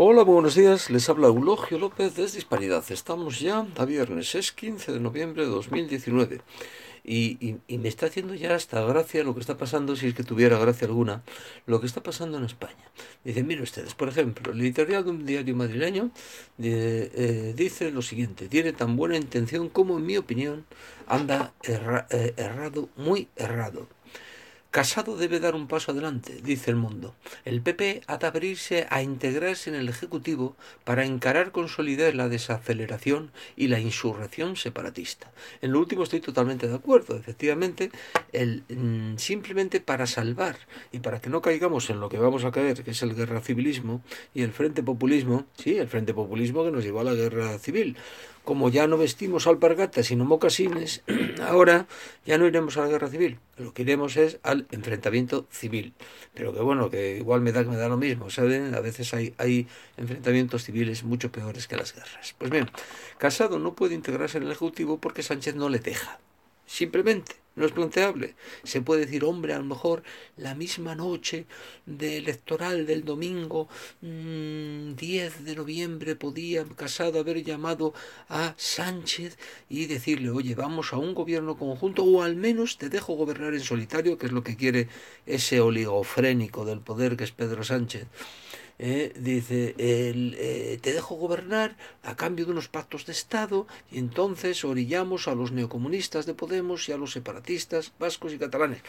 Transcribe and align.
Hola, 0.00 0.22
buenos 0.22 0.54
días. 0.54 0.90
Les 0.90 1.08
habla 1.08 1.26
Eulogio 1.26 1.76
López 1.76 2.14
desde 2.14 2.36
Disparidad. 2.36 2.84
Estamos 2.88 3.40
ya 3.40 3.66
a 3.76 3.84
viernes, 3.84 4.32
es 4.36 4.52
15 4.52 4.92
de 4.92 5.00
noviembre 5.00 5.42
de 5.42 5.48
2019. 5.48 6.40
Y, 7.02 7.56
y, 7.66 7.78
me 7.78 7.88
está 7.88 8.06
haciendo 8.06 8.36
ya 8.36 8.54
hasta 8.54 8.80
gracia 8.82 9.24
lo 9.24 9.34
que 9.34 9.40
está 9.40 9.56
pasando, 9.56 9.96
si 9.96 10.06
es 10.06 10.14
que 10.14 10.22
tuviera 10.22 10.56
gracia 10.56 10.86
alguna, 10.86 11.24
lo 11.66 11.80
que 11.80 11.88
está 11.88 12.00
pasando 12.00 12.38
en 12.38 12.44
España. 12.44 12.92
Dicen, 13.24 13.44
miren 13.48 13.64
ustedes, 13.64 13.94
por 13.94 14.08
ejemplo, 14.08 14.52
el 14.52 14.60
editorial 14.60 15.02
de 15.02 15.10
un 15.10 15.26
diario 15.26 15.56
madrileño 15.56 16.12
eh, 16.62 17.10
eh, 17.12 17.54
dice 17.56 17.90
lo 17.90 18.02
siguiente, 18.02 18.46
tiene 18.46 18.72
tan 18.72 18.94
buena 18.94 19.16
intención 19.16 19.68
como, 19.68 19.98
en 19.98 20.06
mi 20.06 20.16
opinión, 20.16 20.64
anda 21.08 21.54
eh, 21.64 22.34
errado, 22.36 22.88
muy 22.94 23.26
errado. 23.34 23.88
Casado 24.70 25.16
debe 25.16 25.40
dar 25.40 25.54
un 25.54 25.66
paso 25.66 25.92
adelante, 25.92 26.40
dice 26.42 26.70
el 26.70 26.76
mundo. 26.76 27.14
El 27.46 27.62
PP 27.62 28.02
ha 28.06 28.18
de 28.18 28.26
abrirse 28.26 28.86
a 28.90 29.00
integrarse 29.00 29.70
en 29.70 29.76
el 29.76 29.88
Ejecutivo 29.88 30.56
para 30.84 31.06
encarar 31.06 31.52
con 31.52 31.68
solidez 31.68 32.14
la 32.14 32.28
desaceleración 32.28 33.30
y 33.56 33.68
la 33.68 33.80
insurrección 33.80 34.56
separatista. 34.56 35.32
En 35.62 35.72
lo 35.72 35.78
último 35.78 36.02
estoy 36.02 36.20
totalmente 36.20 36.68
de 36.68 36.74
acuerdo. 36.74 37.16
Efectivamente, 37.16 37.90
mm, 38.34 39.16
simplemente 39.16 39.80
para 39.80 40.06
salvar 40.06 40.58
y 40.92 40.98
para 40.98 41.22
que 41.22 41.30
no 41.30 41.40
caigamos 41.40 41.88
en 41.88 42.00
lo 42.00 42.10
que 42.10 42.18
vamos 42.18 42.44
a 42.44 42.52
caer, 42.52 42.84
que 42.84 42.90
es 42.90 43.02
el 43.02 43.14
guerra 43.14 43.40
civilismo 43.40 44.02
y 44.34 44.42
el 44.42 44.52
frente 44.52 44.82
populismo, 44.82 45.46
sí, 45.56 45.78
el 45.78 45.88
frente 45.88 46.12
populismo 46.12 46.62
que 46.62 46.72
nos 46.72 46.84
llevó 46.84 47.00
a 47.00 47.04
la 47.04 47.14
guerra 47.14 47.58
civil 47.58 47.96
como 48.48 48.70
ya 48.70 48.86
no 48.86 48.96
vestimos 48.96 49.46
alpargatas 49.46 50.06
sino 50.06 50.24
mocasines, 50.24 51.02
ahora 51.42 51.86
ya 52.24 52.38
no 52.38 52.46
iremos 52.46 52.78
a 52.78 52.80
la 52.80 52.88
guerra 52.88 53.08
civil. 53.08 53.38
Lo 53.58 53.74
que 53.74 53.82
iremos 53.82 54.16
es 54.16 54.38
al 54.42 54.57
enfrentamiento 54.70 55.46
civil. 55.50 55.94
Pero 56.34 56.52
que 56.52 56.60
bueno, 56.60 56.90
que 56.90 57.18
igual 57.18 57.40
me 57.40 57.52
da, 57.52 57.62
me 57.64 57.76
da 57.76 57.88
lo 57.88 57.96
mismo, 57.96 58.30
¿saben? 58.30 58.74
A 58.74 58.80
veces 58.80 59.12
hay, 59.14 59.34
hay 59.38 59.66
enfrentamientos 59.96 60.64
civiles 60.64 61.04
mucho 61.04 61.30
peores 61.30 61.66
que 61.68 61.76
las 61.76 61.94
guerras. 61.94 62.34
Pues 62.38 62.50
bien, 62.50 62.70
Casado 63.18 63.58
no 63.58 63.74
puede 63.74 63.94
integrarse 63.94 64.38
en 64.38 64.44
el 64.44 64.52
Ejecutivo 64.52 64.98
porque 64.98 65.22
Sánchez 65.22 65.54
no 65.54 65.68
le 65.68 65.78
deja. 65.78 66.18
Simplemente, 66.66 67.36
no 67.58 67.66
es 67.66 67.72
planteable. 67.72 68.34
Se 68.62 68.80
puede 68.80 69.04
decir, 69.04 69.24
hombre, 69.24 69.52
a 69.52 69.58
lo 69.58 69.64
mejor 69.64 70.02
la 70.36 70.54
misma 70.54 70.94
noche 70.94 71.46
de 71.86 72.16
electoral 72.16 72.86
del 72.86 73.04
domingo 73.04 73.68
10 74.00 75.40
mm, 75.40 75.44
de 75.44 75.56
noviembre 75.56 76.16
podía 76.16 76.64
Casado 76.76 77.18
haber 77.18 77.42
llamado 77.42 77.92
a 78.28 78.54
Sánchez 78.56 79.36
y 79.68 79.86
decirle, 79.86 80.30
oye, 80.30 80.54
vamos 80.54 80.92
a 80.92 80.98
un 80.98 81.14
gobierno 81.14 81.56
conjunto 81.56 82.04
o 82.04 82.22
al 82.22 82.36
menos 82.36 82.78
te 82.78 82.88
dejo 82.88 83.14
gobernar 83.14 83.54
en 83.54 83.60
solitario, 83.60 84.16
que 84.16 84.26
es 84.26 84.32
lo 84.32 84.44
que 84.44 84.56
quiere 84.56 84.88
ese 85.26 85.60
oligofrénico 85.60 86.64
del 86.64 86.80
poder 86.80 87.16
que 87.16 87.24
es 87.24 87.32
Pedro 87.32 87.64
Sánchez. 87.64 88.06
Eh, 88.80 89.12
dice, 89.18 89.74
el, 89.78 90.36
eh, 90.38 90.78
te 90.80 90.92
dejo 90.92 91.16
gobernar 91.16 91.76
a 92.04 92.14
cambio 92.14 92.46
de 92.46 92.52
unos 92.52 92.68
pactos 92.68 93.06
de 93.06 93.12
Estado 93.12 93.66
y 93.90 93.98
entonces 93.98 94.64
orillamos 94.64 95.26
a 95.26 95.34
los 95.34 95.50
neocomunistas 95.50 96.26
de 96.26 96.34
Podemos 96.34 96.88
y 96.88 96.92
a 96.92 96.96
los 96.96 97.12
separatistas 97.12 97.92
vascos 97.98 98.32
y 98.32 98.38
catalanes. 98.38 98.80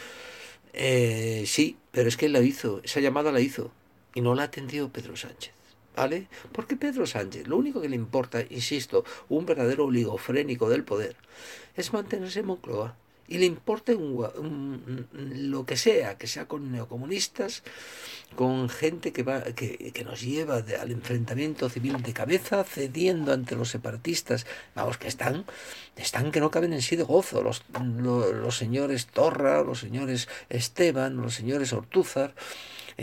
Eh, 0.72 1.42
sí, 1.46 1.76
pero 1.90 2.08
es 2.08 2.16
que 2.16 2.26
él 2.26 2.32
la 2.32 2.40
hizo, 2.40 2.80
esa 2.84 3.00
llamada 3.00 3.32
la 3.32 3.40
hizo 3.40 3.72
y 4.14 4.20
no 4.20 4.34
la 4.34 4.44
atendió 4.44 4.88
Pedro 4.90 5.16
Sánchez. 5.16 5.54
¿Vale? 5.96 6.28
Porque 6.52 6.76
Pedro 6.76 7.04
Sánchez, 7.04 7.48
lo 7.48 7.56
único 7.56 7.80
que 7.80 7.88
le 7.88 7.96
importa, 7.96 8.42
insisto, 8.48 9.04
un 9.28 9.44
verdadero 9.44 9.86
oligofrénico 9.86 10.70
del 10.70 10.84
poder, 10.84 11.16
es 11.74 11.92
mantenerse 11.92 12.40
en 12.40 12.46
Moncloa 12.46 12.96
y 13.30 13.38
le 13.38 13.46
importe 13.46 13.96
lo 13.96 15.64
que 15.64 15.76
sea, 15.76 16.18
que 16.18 16.26
sea 16.26 16.46
con 16.46 16.72
neocomunistas, 16.72 17.62
con 18.34 18.68
gente 18.68 19.12
que, 19.12 19.22
va, 19.22 19.42
que, 19.42 19.92
que 19.92 20.04
nos 20.04 20.20
lleva 20.20 20.56
al 20.56 20.90
enfrentamiento 20.90 21.70
civil 21.70 22.02
de 22.02 22.12
cabeza, 22.12 22.64
cediendo 22.64 23.32
ante 23.32 23.54
los 23.54 23.70
separatistas, 23.70 24.46
vamos, 24.74 24.98
que 24.98 25.06
están, 25.06 25.46
están 25.96 26.32
que 26.32 26.40
no 26.40 26.50
caben 26.50 26.72
en 26.72 26.82
sí 26.82 26.96
de 26.96 27.04
gozo, 27.04 27.40
los, 27.40 27.62
los 28.02 28.56
señores 28.56 29.06
Torra, 29.06 29.62
los 29.62 29.78
señores 29.78 30.28
Esteban, 30.48 31.16
los 31.16 31.32
señores 31.32 31.72
Ortúzar, 31.72 32.34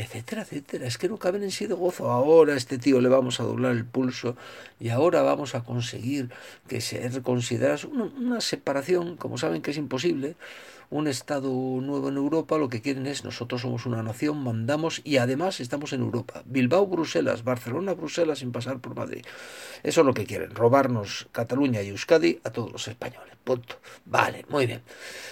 etcétera, 0.01 0.43
etcétera. 0.43 0.85
Es 0.85 0.97
que 0.97 1.09
no 1.09 1.17
caben 1.17 1.43
en 1.43 1.51
sí 1.51 1.65
de 1.65 1.73
gozo. 1.73 2.09
Ahora 2.11 2.53
a 2.53 2.57
este 2.57 2.77
tío 2.77 3.01
le 3.01 3.09
vamos 3.09 3.39
a 3.39 3.43
doblar 3.43 3.71
el 3.71 3.85
pulso 3.85 4.35
y 4.79 4.89
ahora 4.89 5.23
vamos 5.23 5.55
a 5.55 5.63
conseguir 5.63 6.29
que 6.67 6.81
se 6.81 6.99
considerase 7.23 7.87
una, 7.87 8.05
una 8.05 8.41
separación, 8.41 9.17
como 9.17 9.37
saben 9.37 9.61
que 9.61 9.71
es 9.71 9.77
imposible, 9.77 10.35
un 10.89 11.07
Estado 11.07 11.49
nuevo 11.49 12.09
en 12.09 12.15
Europa, 12.15 12.57
lo 12.57 12.69
que 12.69 12.81
quieren 12.81 13.07
es 13.07 13.23
nosotros 13.23 13.61
somos 13.61 13.85
una 13.85 14.03
nación, 14.03 14.41
mandamos 14.41 15.01
y 15.03 15.17
además 15.17 15.59
estamos 15.59 15.91
en 15.93 16.01
Europa. 16.01 16.43
Bilbao, 16.45 16.87
Bruselas, 16.87 17.43
Barcelona, 17.43 17.93
Bruselas 17.93 18.39
sin 18.39 18.51
pasar 18.51 18.79
por 18.79 18.95
Madrid. 18.95 19.25
Eso 19.83 20.01
es 20.01 20.07
lo 20.07 20.13
que 20.13 20.25
quieren, 20.25 20.51
robarnos 20.55 21.27
Cataluña 21.31 21.81
y 21.81 21.89
Euskadi 21.89 22.39
a 22.43 22.51
todos 22.51 22.71
los 22.71 22.87
españoles. 22.87 23.35
Punto. 23.43 23.79
Vale, 24.05 24.45
muy 24.49 24.65
bien. 24.65 24.81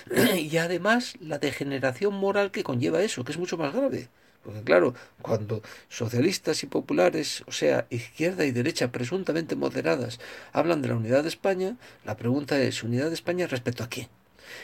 Y 0.36 0.58
además 0.58 1.16
la 1.20 1.38
degeneración 1.38 2.14
moral 2.14 2.52
que 2.52 2.64
conlleva 2.64 3.02
eso, 3.02 3.24
que 3.24 3.32
es 3.32 3.38
mucho 3.38 3.58
más 3.58 3.74
grave. 3.74 4.10
Porque 4.46 4.62
claro, 4.62 4.94
cuando 5.24 5.64
socialistas 5.90 6.62
y 6.62 6.68
populares, 6.68 7.44
o 7.48 7.52
sea, 7.52 7.88
izquierda 7.90 8.46
y 8.46 8.52
derecha 8.52 8.92
presuntamente 8.92 9.56
moderadas, 9.56 10.20
hablan 10.54 10.84
de 10.84 10.90
la 10.90 10.96
unidad 10.96 11.24
de 11.24 11.30
España, 11.30 11.78
la 12.06 12.16
pregunta 12.16 12.62
es, 12.62 12.84
¿unidad 12.84 13.08
de 13.08 13.16
España 13.16 13.48
respecto 13.48 13.84
a 13.84 13.90
quién? 13.90 14.08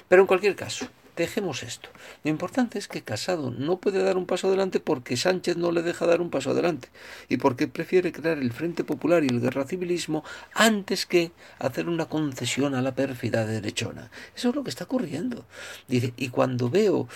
Pero 0.08 0.22
en 0.22 0.28
cualquier 0.28 0.56
caso, 0.56 0.88
dejemos 1.16 1.64
esto. 1.64 1.90
Lo 2.24 2.32
importante 2.32 2.80
es 2.80 2.88
que 2.88 3.02
Casado 3.02 3.52
no 3.52 3.78
puede 3.78 4.04
dar 4.04 4.18
un 4.18 4.26
paso 4.26 4.48
adelante 4.48 4.80
porque 4.80 5.18
Sánchez 5.18 5.58
no 5.58 5.72
le 5.72 5.82
deja 5.82 6.06
dar 6.06 6.22
un 6.22 6.30
paso 6.30 6.52
adelante 6.52 6.90
y 7.30 7.38
porque 7.38 7.68
prefiere 7.68 8.12
crear 8.12 8.38
el 8.38 8.52
Frente 8.52 8.84
Popular 8.84 9.24
y 9.24 9.28
el 9.28 9.42
guerra 9.42 9.66
civilismo 9.66 10.24
antes 10.54 11.06
que 11.06 11.32
hacer 11.60 11.88
una 11.88 12.06
concesión 12.06 12.76
a 12.76 12.82
la 12.82 12.96
pérfida 12.96 13.46
derechona. 13.46 14.12
Eso 14.36 14.50
es 14.50 14.56
lo 14.56 14.64
que 14.64 14.70
está 14.70 14.86
ocurriendo. 14.86 15.46
Dice, 15.88 16.14
y 16.18 16.30
cuando 16.30 16.70
veo 16.70 17.08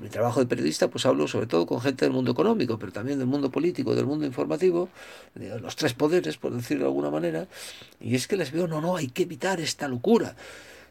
mi 0.00 0.08
trabajo 0.08 0.40
de 0.40 0.46
periodista, 0.46 0.88
pues 0.88 1.06
hablo 1.06 1.28
sobre 1.28 1.46
todo 1.46 1.66
con 1.66 1.80
gente 1.80 2.04
del 2.04 2.12
mundo 2.12 2.32
económico, 2.32 2.78
pero 2.78 2.92
también 2.92 3.18
del 3.18 3.28
mundo 3.28 3.50
político, 3.50 3.94
del 3.94 4.06
mundo 4.06 4.26
informativo, 4.26 4.88
de 5.34 5.58
los 5.60 5.76
tres 5.76 5.94
poderes, 5.94 6.36
por 6.36 6.52
decirlo 6.52 6.84
de 6.84 6.88
alguna 6.88 7.10
manera, 7.10 7.46
y 8.00 8.14
es 8.14 8.26
que 8.26 8.36
les 8.36 8.52
veo, 8.52 8.66
no, 8.66 8.80
no, 8.80 8.96
hay 8.96 9.08
que 9.08 9.22
evitar 9.22 9.60
esta 9.60 9.88
locura. 9.88 10.36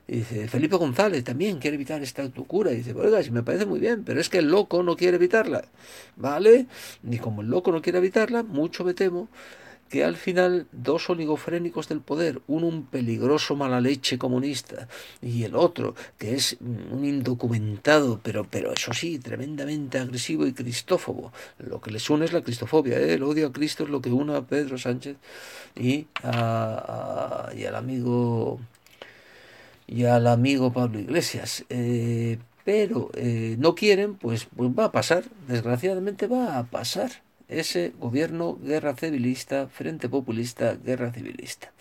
Y 0.08 0.18
dice, 0.18 0.48
Felipe 0.48 0.76
González 0.76 1.24
también 1.24 1.58
quiere 1.60 1.76
evitar 1.76 2.02
esta 2.04 2.24
locura. 2.24 2.72
Y 2.72 2.78
dice, 2.78 2.94
oiga, 2.94 3.24
si 3.24 3.32
me 3.32 3.44
parece 3.44 3.66
muy 3.66 3.80
bien, 3.80 4.04
pero 4.04 4.20
es 4.20 4.30
que 4.30 4.38
el 4.38 4.50
loco 4.50 4.84
no 4.84 4.96
quiere 4.96 5.18
evitarla. 5.18 5.66
¿Vale? 6.16 6.68
Ni 7.04 7.18
como 7.18 7.42
el 7.42 7.50
loco 7.50 7.72
no 7.72 7.82
quiere 7.82 7.98
evitarla, 7.98 8.44
mucho 8.44 8.84
me 8.84 8.94
temo 8.94 9.30
que 9.90 10.04
al 10.04 10.16
final 10.16 10.68
dos 10.72 11.10
oligofrénicos 11.10 11.88
del 11.88 12.02
poder, 12.02 12.42
uno 12.48 12.68
un 12.68 12.86
peligroso 12.86 13.56
mala 13.56 13.80
leche 13.80 14.18
comunista 14.18 14.88
y 15.22 15.44
el 15.44 15.56
otro 15.56 15.96
que 16.18 16.36
es 16.36 16.58
un 16.60 17.06
indocumentado, 17.06 18.20
pero, 18.24 18.46
pero 18.50 18.74
eso 18.74 18.94
sí, 18.94 19.20
tremendamente 19.20 20.00
agresivo 20.00 20.48
y 20.48 20.54
cristófobo. 20.54 21.32
Lo 21.60 21.80
que 21.82 21.92
les 21.92 22.10
une 22.10 22.26
es 22.26 22.34
la 22.34 22.42
cristofobia, 22.42 23.00
¿eh? 23.00 23.14
el 23.14 23.24
odio 23.24 23.48
a 23.48 23.54
Cristo 23.54 23.84
es 23.84 23.90
lo 23.90 24.02
que 24.02 24.12
une 24.12 24.36
a 24.36 24.42
Pedro 24.42 24.78
Sánchez 24.78 25.18
y, 25.76 26.08
a, 26.24 27.52
y 27.56 27.66
al 27.66 27.76
amigo 27.76 28.60
y 29.88 30.06
al 30.06 30.28
amigo 30.28 30.74
Pablo 30.74 31.00
Iglesias. 31.00 31.66
Eh, 31.70 32.38
pero 32.64 33.12
eh, 33.14 33.56
no 33.60 33.76
quieren, 33.76 34.16
pues, 34.16 34.48
pues 34.56 34.72
va 34.72 34.86
a 34.86 34.92
pasar, 34.92 35.24
desgraciadamente 35.48 36.28
va 36.28 36.58
a 36.58 36.64
pasar 36.64 37.12
ese 37.48 37.94
gobierno 38.00 38.58
guerra 38.62 38.96
civilista, 38.96 39.68
frente 39.68 40.10
populista, 40.10 40.74
guerra 40.74 41.12
civilista. 41.12 41.72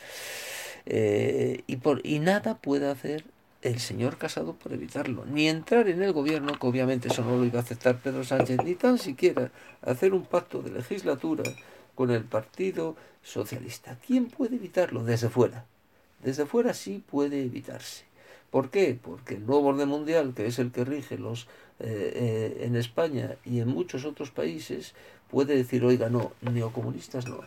Eh, 0.86 1.62
y, 1.66 1.76
por, 1.76 2.06
y 2.06 2.18
nada 2.18 2.58
puede 2.58 2.90
hacer 2.90 3.24
el 3.62 3.80
señor 3.80 4.18
Casado 4.18 4.52
por 4.52 4.74
evitarlo, 4.74 5.24
ni 5.24 5.48
entrar 5.48 5.88
en 5.88 6.02
el 6.02 6.12
gobierno, 6.12 6.52
que 6.52 6.66
obviamente 6.66 7.08
eso 7.08 7.24
no 7.24 7.38
lo 7.38 7.46
iba 7.46 7.60
a 7.60 7.62
aceptar 7.62 7.96
Pedro 7.96 8.22
Sánchez, 8.22 8.58
ni 8.62 8.74
tan 8.74 8.98
siquiera 8.98 9.50
hacer 9.80 10.12
un 10.12 10.24
pacto 10.26 10.60
de 10.60 10.70
legislatura 10.70 11.44
con 11.94 12.10
el 12.10 12.24
Partido 12.24 12.94
Socialista. 13.22 13.96
¿Quién 14.06 14.26
puede 14.26 14.56
evitarlo 14.56 15.02
desde 15.02 15.30
fuera? 15.30 15.64
Desde 16.24 16.46
fuera 16.46 16.72
sí 16.72 17.04
puede 17.08 17.42
evitarse. 17.42 18.04
¿Por 18.50 18.70
qué? 18.70 18.98
Porque 19.00 19.34
el 19.34 19.46
nuevo 19.46 19.68
orden 19.68 19.88
mundial, 19.88 20.32
que 20.34 20.46
es 20.46 20.58
el 20.58 20.72
que 20.72 20.84
rige 20.84 21.18
los 21.18 21.48
eh, 21.80 22.12
eh, 22.14 22.64
en 22.64 22.76
España 22.76 23.36
y 23.44 23.60
en 23.60 23.68
muchos 23.68 24.06
otros 24.06 24.30
países, 24.30 24.94
puede 25.30 25.54
decir, 25.54 25.84
oiga, 25.84 26.08
no, 26.08 26.32
neocomunistas 26.40 27.28
no. 27.28 27.40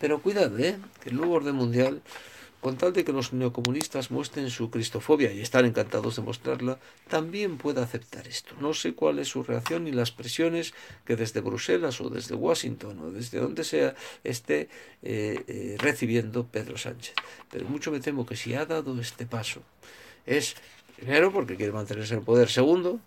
Pero 0.00 0.20
cuidado, 0.20 0.58
¿eh? 0.58 0.76
que 1.00 1.10
el 1.10 1.16
nuevo 1.16 1.34
orden 1.34 1.54
mundial 1.54 2.02
con 2.64 2.78
tal 2.78 2.94
de 2.94 3.04
que 3.04 3.12
los 3.12 3.34
neocomunistas 3.34 4.10
muestren 4.10 4.48
su 4.48 4.70
cristofobia 4.70 5.30
y 5.30 5.42
están 5.42 5.66
encantados 5.66 6.16
de 6.16 6.22
mostrarla, 6.22 6.78
también 7.08 7.58
puede 7.58 7.82
aceptar 7.82 8.26
esto. 8.26 8.54
No 8.58 8.72
sé 8.72 8.94
cuál 8.94 9.18
es 9.18 9.28
su 9.28 9.42
reacción 9.42 9.84
ni 9.84 9.92
las 9.92 10.12
presiones 10.12 10.72
que 11.04 11.14
desde 11.14 11.42
Bruselas 11.42 12.00
o 12.00 12.08
desde 12.08 12.34
Washington 12.34 12.98
o 13.00 13.10
desde 13.10 13.38
donde 13.38 13.64
sea 13.64 13.94
esté 14.24 14.70
eh, 15.02 15.44
eh, 15.46 15.76
recibiendo 15.78 16.46
Pedro 16.46 16.78
Sánchez. 16.78 17.14
Pero 17.50 17.68
mucho 17.68 17.92
me 17.92 18.00
temo 18.00 18.24
que 18.24 18.34
si 18.34 18.54
ha 18.54 18.64
dado 18.64 18.98
este 18.98 19.26
paso 19.26 19.60
es, 20.24 20.56
primero, 20.96 21.32
porque 21.32 21.56
quiere 21.56 21.72
mantenerse 21.72 22.14
en 22.14 22.20
el 22.20 22.24
poder, 22.24 22.48
segundo, 22.48 22.98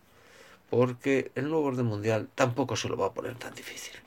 porque 0.70 1.32
el 1.34 1.50
nuevo 1.50 1.66
orden 1.66 1.88
mundial 1.88 2.30
tampoco 2.36 2.76
se 2.76 2.90
lo 2.90 2.96
va 2.96 3.08
a 3.08 3.14
poner 3.16 3.34
tan 3.40 3.56
difícil. 3.56 4.07